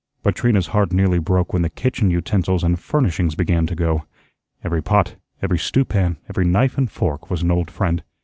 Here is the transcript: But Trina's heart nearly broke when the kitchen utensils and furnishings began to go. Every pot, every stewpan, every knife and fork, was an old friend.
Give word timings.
But 0.23 0.33
Trina's 0.33 0.65
heart 0.73 0.91
nearly 0.91 1.19
broke 1.19 1.53
when 1.53 1.61
the 1.61 1.69
kitchen 1.69 2.09
utensils 2.09 2.63
and 2.63 2.79
furnishings 2.79 3.35
began 3.35 3.67
to 3.67 3.75
go. 3.75 4.05
Every 4.63 4.81
pot, 4.81 5.15
every 5.43 5.59
stewpan, 5.59 6.17
every 6.27 6.43
knife 6.43 6.75
and 6.75 6.89
fork, 6.89 7.29
was 7.29 7.43
an 7.43 7.51
old 7.51 7.69
friend. 7.69 8.01